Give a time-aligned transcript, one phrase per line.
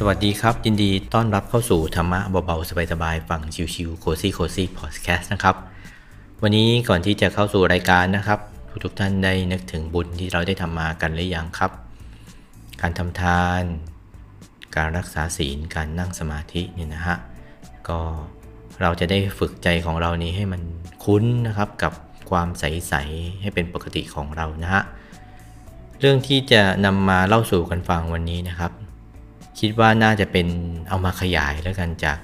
[0.00, 3.40] สวัสดีครับ ยินดีต้อนรับเข้าสู่ธรรมะเบาๆ สบายๆ ฟัง
[3.74, 5.56] ชิวๆโคซี่โคซี่พอดแคสต์นะครับ
[6.42, 8.40] วันนี้ก่อนที่จะเข้าสู่รายการนะครับ
[8.84, 11.70] ทุกท่านได้นึกถึงบุญที่เราได้ทำมากันหรือยังครับ
[12.80, 13.62] การทำทาน
[14.76, 17.16] การรักษาศีลการนั่งสมาธิเนี่ยนะฮะ
[17.88, 18.00] ก็
[18.80, 20.62] เราจะได้ฝึกใจของเรานี้ให้มัน
[21.04, 21.92] คุ้นนะครับกับ
[22.30, 24.82] ความใสๆให้เป็นปกติของเรานะฮะ
[26.00, 28.72] เรื่องที่จะนำมาเล่าสู่กันฟังวันนี้นะครับ
[29.60, 30.46] คิดว่าน่าจะเป็น
[30.88, 32.18] เอามาขยายแล้วกันจาก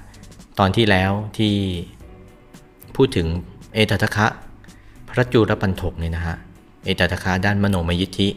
[0.59, 1.53] ตอนที่แล้วที่
[2.95, 3.27] พูดถึง
[3.73, 4.27] เอตทะคะ
[5.09, 6.35] พระจูรปันถกเนี่ยนะฮะ
[6.85, 8.29] เอตทะคะด้านมโนมยิทธิ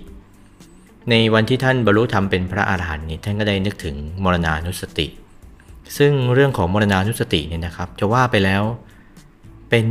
[1.11, 5.07] ในวันที่ท่านบรรลุธรรมเป็นพระอาหารหันต์นี่ท่านก็ได้นึกถึงมรณานุสติ
[5.99, 8.63] ซึ่งเรื่องของมรณานุสติเนี่ยนะครับ จะว่าไปแล้ว
[9.71, 9.87] เป็น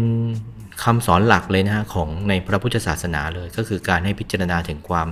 [0.83, 5.07] คำสอนหลักเลยนะฮะของในพระพุทธศาสนาเลย ก็คือการให้พิจารณาถึงความ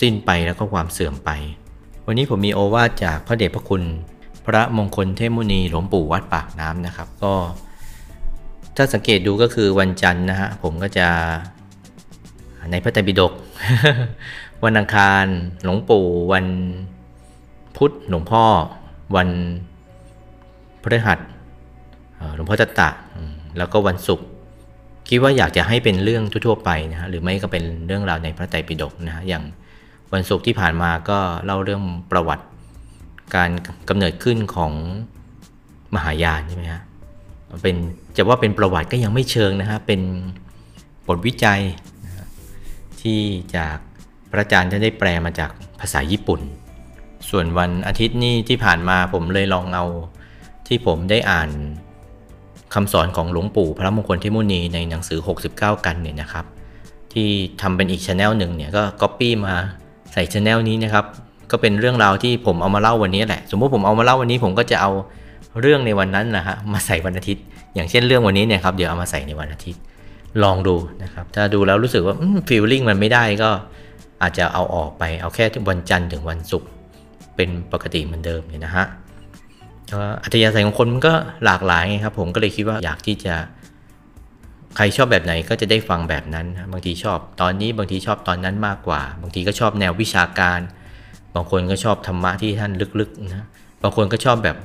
[0.00, 1.30] สิ้นไปแล้วก็ความเสื่อมไป
[2.06, 3.82] วันนี้ผมมีโอวาทจากพระเดชพระคุณ
[4.46, 7.32] พระมงคลเทมุนีหลวงปู่วัดปากน้ำนะครับ ก็
[8.76, 11.06] ถ้าสังเกตดูก็คือวันจันทร์นะฮะผมก็จะ
[12.70, 13.32] ในพระไตรปิฎก
[14.64, 15.24] วันอังคาร
[15.64, 16.46] หลวงปู่วัน
[17.76, 18.44] พุธหลวงพ่อ
[19.16, 19.28] วัน
[20.82, 21.18] พฤหัส
[22.34, 22.90] หลวงพ่อจัตตะ
[23.58, 24.26] แล้วก็วันศุกร์
[25.08, 29.44] คิดว่าอยากจะให้เป็นเรื่องทั่วๆไปนะฮะหรือไม่ก็เป็นเรื่องราวในพระไตรปิฎกนะฮะอย่าง
[30.12, 32.44] วันศุกร์ที่ผ่านมาก็เล่าเรื่องประวัติ
[33.34, 33.50] การ
[33.88, 34.72] กำเนิดขึ้นของ
[35.94, 36.82] มหายานใช่ไหมฮะ
[37.62, 37.76] เป็น
[38.16, 40.00] จะว่าเป็นประวัติก็ยังไม่เชิงนะฮะเป็น
[41.06, 41.60] บทวิจัย
[43.00, 43.20] ที่
[43.56, 43.76] จาก
[44.30, 46.40] พระอาจารย์ท่านได้แปลมาจากภาษาญี่ปุ่น
[47.30, 49.86] ส่วนวันอาทิตย์นี้ที่ผ่านมาผมเลยลองเอา
[50.68, 51.50] ที่ผมได้อ่าน
[52.74, 55.20] คำสอนของหลวงปู่พระมงคลเทพมุนีในหนังสือ
[55.52, 56.44] 69 กัณฑ์เนี่ยนะครับ
[57.12, 57.28] ที่
[57.60, 59.56] ทำเป็นอีก channel หนึ่งเนี่ยก็ก๊อปปี้มา
[60.12, 61.04] ใส่ channel นี้นะครับ
[61.50, 64.90] ก็เป็นเรื่องราวที่ผมเอามาเล่าวันนี้แหละ สมมติผมเอามาเล่าวันนี้ผมก็จะเอา
[65.60, 67.42] เรื่องในวันนั้นนะฮะมาใส่วันอาทิตย์
[67.74, 69.80] อย่างเช่นเรื่องวันนี้เนี่ยครับเดี๋ยวเอามาใส่ในวันอาทิตย์
[70.42, 72.14] ลองดูนะครับ ถ้าดูแล้วรู้สึกว่า
[72.48, 73.50] ฟีลลิ่งมันไม่ได้ก็
[74.22, 76.68] อาจจะเอาออกไปเอาแค่วันจันทร์ถึงวันศุกร์
[77.36, 78.86] เป็นปกติเหมือนเดิมเนี่ยนะฮะ
[80.22, 81.12] อัธยาศัยของคนมันก็
[81.44, 83.34] หลากหลายครับผมก็เลยคิดว่าอยากที่จะ
[84.76, 90.60] ใครชอบแบบไหนก็จะได้ฟังแบบนั้น บางทีชอบตอนนี้บางทีชอบตอนนั้นมากกว่า บางทีก็ชอบแนววิชาการ
[91.34, 93.46] บางคนก็ชอบธรรมะที่ท่านลึกๆนะ
[93.82, 94.56] บางคนก็ชอบแบบ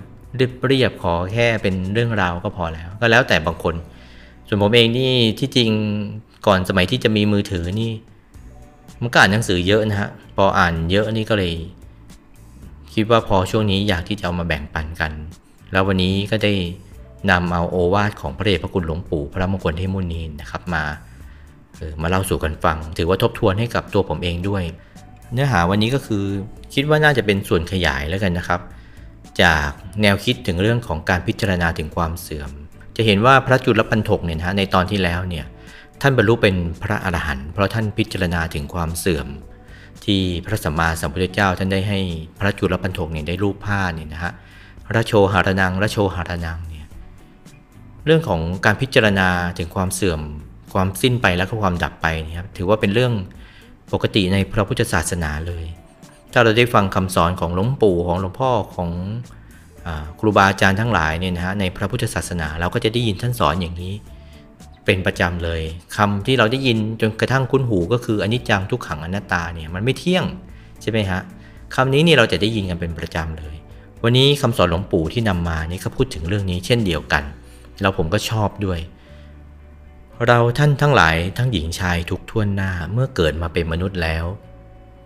[0.68, 3.76] เรียบๆขอแค่เป็นเรื่องราวก็พอแล้ว ก็แล้วแต่บางคน
[4.48, 5.70] ส่วนผมเองนี่ที่จริง
[6.48, 7.92] ก่อนสมัยที่จะมีมือถือนี่
[9.02, 11.54] มันก็อ่านหนังสือเยอะนะฮะพออ่านเยอะนี่ก็เลย
[12.94, 15.12] คิดว่าพอช่วงนี้อยากที่จะเอามาแบ่งปันกัน
[15.72, 16.54] แล้ววันนี้ก็ได้
[17.32, 20.84] นำเอาโอวาทของพระเดชพระคุณหลวงปู่พระมงคลเทมุนีนะครับมา
[21.80, 24.64] ออมาเล่าสู่กันฟัง ถือว่าทบทวนให้กับตัวผมเองด้วย
[25.34, 26.24] เนื้อหาวันนี้ก็คือ
[26.74, 28.62] คิดว่าน่าจะเป็นส่วนขยายแล้วกันนะครับ
[29.42, 29.70] จาก
[30.02, 32.52] แนวคิดถึงเรื่องของการพิจารณาถึงความเสื่อม
[32.96, 35.46] จะเห็นว่าพระจุลปันถกเนี่ยนะในตอนที่แล้วเนี่ย
[36.02, 39.28] ท่านบรรลุเป็นพระอรหันต์เพราะท่านพิจารณาถึงความเสื่อม
[40.06, 42.00] ที่พระสัมมาสัมพุทธเจ้าท่านได้ให้
[42.40, 44.32] พระจุลปันถกเนี่ยได้รูปผ้าเนี่ยนะฮะ
[44.96, 46.58] ระโชหารนังระโชหารนัง
[48.08, 50.22] เรื่องของการพิจารณาถึงความเสื่อม
[50.74, 53.14] ความสิ้นไปและความดับไปนะครับถือว่าเป็นเรื่อง
[53.94, 55.66] ปกติในพระพุทธศาสนาเลย
[56.34, 58.90] ถ้าเราได้ฟังคำสอนของหลวงปู่ของหลวงพ่อของ
[60.20, 63.94] ครูบาอาจารย์ทั้งหลายเนี่ยนะฮะในพระพุทธศาสนาเราก็จะได้ยินท่านสอนอย่างนี้
[64.86, 65.62] เป็นประจำเลย
[65.98, 70.26] คำที่เราได้ยินจนกระทั่งคุ้นหูก็คืออนิจจังทุกขังอนัตตาเนี่ยมันไม่เที่ยง
[70.82, 71.22] ใช่ไหมฮะ
[71.76, 73.56] คำนี้นี่เราจะได้ยินกันเป็นประจำเลย
[74.04, 77.24] วันนี้คำสอนหลวงปู่ที่นำมานี่ก็พูดถึงเรื่องนี้เช่นเดียวกัน
[77.82, 78.80] แล้วผมก็ชอบด้วย
[80.28, 84.26] เราท่านทั้งหลายทั้งหญิงชายทุกท่วนหน้าเมื่อเกิดมาเป็นมนุษย์แล้ว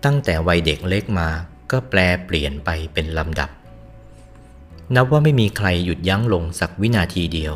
[0.06, 1.30] ตั้งแต่วัยเด็กเล็กมา
[1.72, 3.50] ก็แปลเปลี่ยนไปเป็นลำดับ
[4.96, 7.54] นับว่าไม่มีใครหยุดยั้งลงสักวินาทีเดียว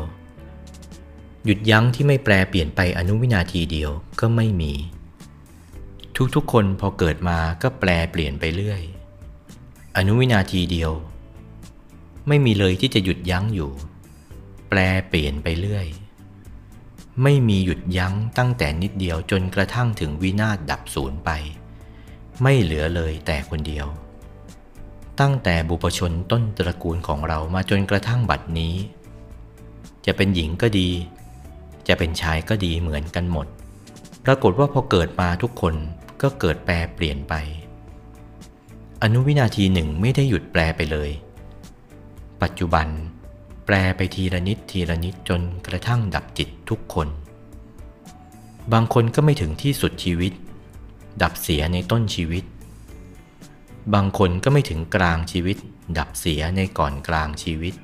[1.44, 3.90] หยุดยั้งที่ไม่แปลเปลี่ยนไปอนุวินาทีเดียว
[4.20, 4.72] ก็ไม่มี
[6.34, 8.82] ทุกๆคนพอเกิดมาก็แปลเปลี่ยนไปเรื่อย
[9.96, 10.92] อนุวินาทีเดียว
[12.28, 13.70] ไม่มีเลยที่จะหยุดยั้งอยู่
[14.68, 14.78] แปล
[15.08, 15.86] เปลี่ยนไปเรื่อย
[17.22, 21.30] ไม่มีหยุดยั้งตั้งแต่นิดเดียวจนกระทั่งถึงวินาศดับสูญไป
[22.42, 23.86] ไม่เหลือเลยแต่คนเดียว
[25.20, 28.74] ตั้งแต่บุปชนต้นตระกูลของเรามาจนกระทั่งบัดนี้
[30.06, 30.90] จะเป็นหญิงก็ดี
[31.88, 33.46] จะเป็นชายก็ดีเหมือนกันหมด
[34.24, 35.74] ปรากฏว่าพอเกิดมาทุกคน
[36.22, 37.34] ก็เกิดแปลเปลี่ยนไป
[39.02, 41.10] อนุวินาทีหนึ่งไม่ได้หยุดแปลไปเลย
[42.42, 42.86] ปัจจุบัน
[43.66, 47.08] แปลไปทีละนิดทีละนิดจนกระทั่งดับจิตทุกคน
[48.72, 50.32] บางคนก็ไม่ถึงที่สุดชีวิต
[51.22, 52.44] ดับเสียในต้นชีวิต
[53.94, 55.56] บางคนก็ไม่ถึงกลางชีวิต
[55.98, 57.74] ดับเสียในก่อนกลางชีวิต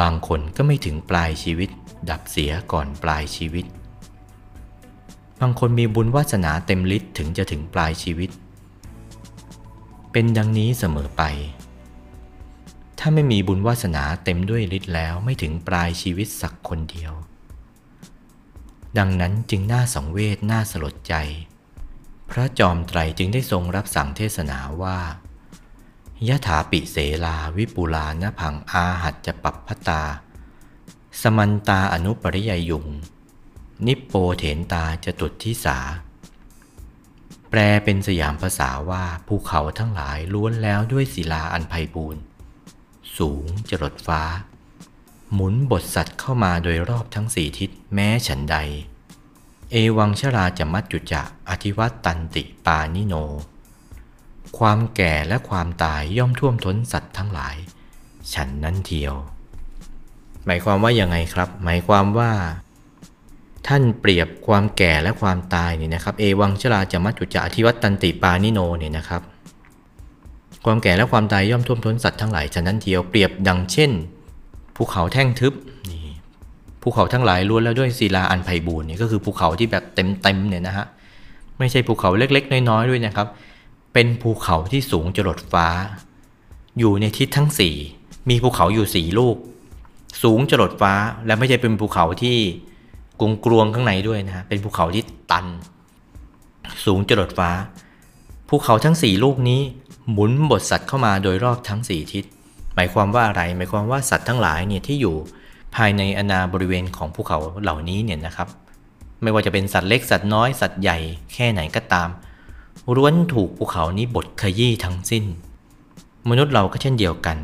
[0.00, 1.70] บางคนก็ไม่ถึงปลายชีวิต
[2.10, 3.66] ดับเสียก่อนปลายชีวิต
[5.40, 8.30] บางคนมีบุญวาสนาเต็มฤทธิ์ถึงจะถึงปลายชีวิต
[10.12, 11.22] เป็นดังนี้เสมอไป
[13.04, 17.12] ถ้าไม่มีบุญวาสนาเต็มด้วยฤทธิ์แล้วไม่ถึงปลายชีวิตสักคนเดียว
[18.98, 21.14] ดังนั้นจึงน่าสังเวชน่าสลดใจ
[22.30, 24.98] พระจอมไตรจึงได้ทรงรับสั่งเทศนาว่า
[26.28, 30.02] ยะถาปิเสลาวิปุลานพังอาหัดจะปับพตา
[31.20, 32.86] สมันตาอนุปริยยุง
[33.86, 35.78] นิปโปเถนตาจะตุดที่สา
[37.50, 42.22] แปลเป็นสยามภาษาว่าภูเขาทั้งหลายล้วนแล้วด้วยศิลาอันไพบูรณ์
[43.18, 44.22] สูงจรดฟ้า
[45.32, 48.56] หมุนบทสัตว์เข้ามาโดยรอบทั้งสี่ทิศแม้ฉันใด
[49.70, 53.14] เอวังชราจะมัจจุจะอธิวัตตันติปานิโน
[54.58, 57.56] ความแก่และความตายย่อมท่วมท้นสัตว์ทั้งหลาย
[58.34, 59.14] ฉันนั้นเทียว
[60.44, 62.32] หมายความว่ายังไงครับ หมายความว่า
[63.66, 69.22] ท่านเปรียบความแก่และความตายเนี่ยนะครับ เอวังชราจะมัจจุจะอธิวัตตันติปานิโนเนี่ยนะครับ
[70.64, 73.90] ความแก่และความตายย่อมท่วมท้นสัตว์ทั้งหลายฉันนั้นเทียวเปรียบดังเช่น
[74.76, 75.54] ภูเขาแท่งทึบ
[75.90, 76.06] นี่
[76.82, 80.86] ภูเขาทั้งหลายล้วนแล้วด้วยศิลาอันไพบูรณ์นี่ก็คือภูเขาที่แบบเต็มๆเนี่ยนะฮะ
[81.58, 83.28] ไม่ใช่ภูเขาเล็กๆ น้อยๆด้วยนะครับ
[83.92, 85.66] เป็นภูเขาที่สูงจรดฟ้า
[86.78, 87.74] อยู่ในทิศทั้งสี่
[88.30, 89.36] มีภูเขาอยู่สี่ลูก
[90.22, 90.92] สูงจรดฟ้า
[91.26, 92.38] และไม่ใช่เป็นภูเขาที่
[93.20, 95.46] กรุงกรวงข้างในด้วยนะเป็นภูเขาที่ตัน
[96.84, 97.50] สูงจรดฟ้า
[98.48, 99.60] ภูเขาทั้งสี่ลูกนี้
[100.10, 102.24] หมุนบทสัตว์เข้ามาโดยรอบทั้งสี่ทิศ
[102.74, 105.16] หมายความว่าอะไร หมายความว่าสัตว์ทั้งหลายเนี่ยที่อยู่
[105.76, 108.48] ภายในอนาบริเวณของภูเขาเหล่านี้เนี่ยนะครับ
[109.22, 110.98] ไม่ว่าจะเป็นสัตว์เล็กสัตว์น้อยสัตว์ใหญ่
[111.34, 112.08] แค่ไหนก็ตาม
[112.96, 115.24] ล้วนถูกภูเขานี้บดขยี้ทั้งสิ้น
[116.30, 117.38] มนุษย์เราก็เช่นเดียวกัน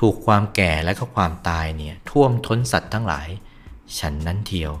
[0.00, 3.28] ถูกความแก่และก็ความตายเนี่ยท่วมท้นสัตว์ทั้งหลาย
[3.98, 4.72] ฉันนั้นเทียว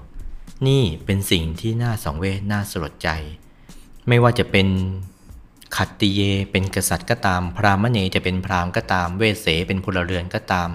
[0.66, 3.08] นี่เป็นสิ่งที่น่าสังเวชน่าสลดใจ
[4.08, 4.66] ไม่ว่าจะเป็น
[5.76, 6.20] ขัตติเย
[6.50, 10.68] เป็นกษัตริย์ก็ตาม พรามเณจะเป็นพราหมณ์ก็ตาม เวสเสเป็นพลเรือนก็ตาม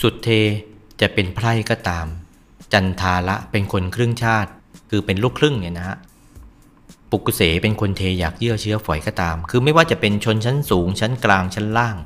[0.00, 0.28] สุดเท
[1.00, 2.06] จะเป็นไพร่ก็ตาม
[2.72, 4.50] จันทาละเป็นคนครึ่งชาติ
[4.90, 5.96] คือเป็นลูกครึ่งเนี่ยนะฮะ
[7.10, 11.96] ปุกุเสเป็นคนเทอยากเยื่อเชื้อฝอยก็ตาม คือไม่ว่าจะเป็นชนชั้นสูงชั้นกลางชั้นล่าง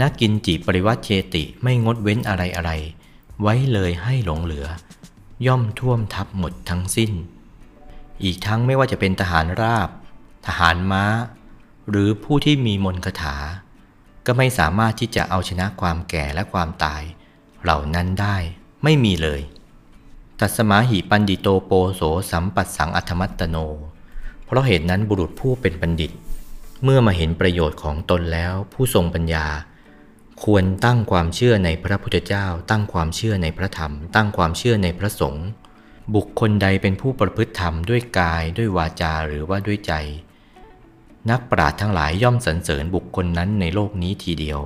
[0.00, 2.70] นักกินจิปริวัติเชติไม่งดเว้นอะไรอะไร
[3.42, 4.66] ไว้เลยให้หลงเหลือ
[5.46, 7.12] ย่อมท่วมทับหมดทั้งสิ้น
[8.24, 9.88] อีกทั้งไม่ว่าจะเป็นทหารราบ
[10.46, 11.04] ทหารม้า
[11.90, 13.36] หรือผู้ที่มีมนคาถา
[14.26, 17.02] ก็ไม่สามารถที่จะเอาชนะความแก่และความตาย
[17.62, 18.36] เหล่านั้นได้
[18.84, 19.40] ไม่มีเลย
[20.40, 23.56] ตัสมาหิปันดิโตโปโสสัมปัสสังอัธมัตตโน
[24.46, 26.12] เพราะเหตุนั้นบุรุษผู้เป็นบัณฑิต
[26.84, 29.46] เมื่อมาเห็นประโยชน์ของตนแล้วผู้ทรงปัญญา
[30.44, 35.46] ควรตั้งความเชื่อในพระพุทธเจ้า ตั้งความเชื่อในพระธรรม ตั้งความเชื่อในพระสงฆ์
[36.14, 39.92] บุคคลใดเป็นผู้ประพฤติธรรมด้วยกายด้วยวาจาหรือว่าด้วยใจ
[41.30, 44.60] นักปราชญ์ทั้งหลายย่อมสรรเสริญบุคคลนั้นในโลกนี้ทีเดียว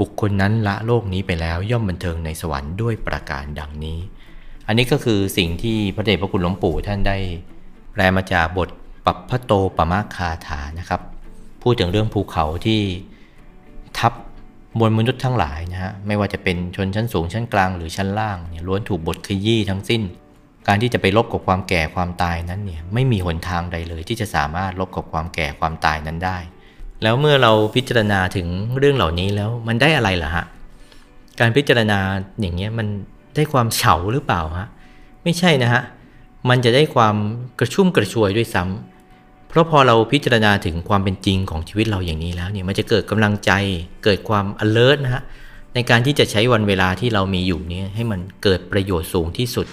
[0.00, 3.98] บุคคลนั้นละโลกนี้ไปแล้วย่อมบันเทิงในสวรรค์ด้วยประการดังนี้
[4.66, 7.16] อันนี้ก็คือสิ่งที่พระเดชพระคุณหลวงปู่ท่านได้
[7.92, 8.68] แปลมาจากบท
[9.06, 11.00] ปัปพโตปมาคาถานะครับ
[11.62, 12.80] พูดถึงเรื่องภูเขาที่
[13.98, 14.12] ทับ
[14.78, 20.02] มวลมนุษย์ทั้งหลายนะฮะไม่ว่าจะเป็นชนชั้นสูงชั้นกลางหรือชั้นล่างเนี่ยล้วนถูกบทขยี้ทั้งสิ้น
[20.66, 26.38] การที่จะไปลบกับความแก่ความตายนั้นเนี่ยไม่มีหนทางใดเลย ที่จะสามารถลบกับความแก่ความตายนั้นได้
[27.02, 30.44] แล้วเมื่อเราพิจารณาถึงเรื่องเหล่านี้แล้วมันได้อะไรล่ะฮะ
[31.40, 31.98] การพิจารณา
[32.40, 32.86] อย่างเงี้ยมัน
[33.34, 34.68] ได้ความเฉาหรือเปล่าฮะ
[35.24, 35.82] ไม่ใช่นะฮะ
[36.48, 37.16] มันจะได้ความ
[37.58, 43.52] กระชุ่มกระชวยด้วยซ้ำเพราะพอเราพิจารณาถึงความเป็นจริงของชีวิตเราอย่างนี้แล้วเนี่ยมันจะเกิดกำลังใจ
[44.04, 45.22] เกิดความ alert นะฮะ
[45.74, 49.66] ในการที่จะใช้วันเวลาที่เรามีอยู่นี้ให้มันเกิดประโยชน์สูงที่สุด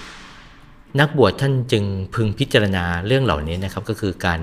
[1.00, 1.84] นักบวชท่านจึง
[2.16, 4.42] พึงพิจารณาเรื่องเหล่านี้นะครับก็คือการ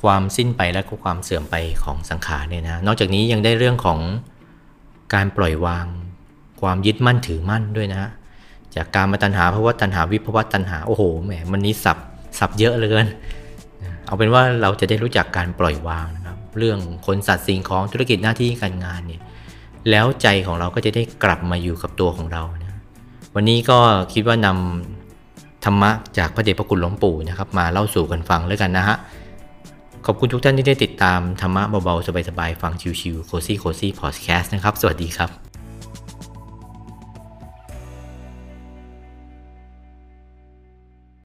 [0.00, 3.98] ความสิ้นไปและก็ความเสื่อมไปของสังขารเนี่ยนะนอกจากนี้ยังได้เรื่องของ
[5.14, 5.86] การปล่อยวาง
[6.60, 8.10] ความยึดมั่นถือมั่นด้วยนะ
[8.76, 11.98] จากการมาตัญหาภาวะตัญหาวิภวะตัญหาโอ้โหแหมมันนี้สับ
[12.38, 13.06] สับเยอะเลย
[14.06, 19.22] เอาเป็นว่าเราจะได้รู้จักการปล่อยวางนะครับเรื่องคนสัตว์สิ่งของธุรกิจหน้าที่การงานเนี่ย
[19.90, 22.78] แล้วใจของเราก็จะได้กลับมาอยู่กับตัวของเรานะ
[23.34, 23.78] วันนี้ก็
[24.12, 25.07] คิดว่านำ
[25.64, 28.96] ธรรมะจากพระเดชพระคุณหลวงปู่นะครับมาเล่าสู่กันฟังแล้วกันนะฮะ
[30.06, 35.47] ขอบคุณทุกท่านที่ได้ติดตามธรรมะเบาๆสบายๆฟังชิวๆโคซี่โคซี่พอดแคสต์นะครับ สวัสดีครับ